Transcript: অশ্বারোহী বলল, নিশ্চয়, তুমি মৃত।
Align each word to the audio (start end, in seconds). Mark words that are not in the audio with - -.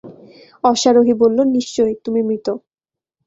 অশ্বারোহী 0.63 1.13
বলল, 1.13 1.37
নিশ্চয়, 1.55 1.93
তুমি 2.05 2.21
মৃত। 2.23 2.47